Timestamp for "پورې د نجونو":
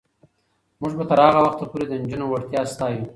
1.71-2.25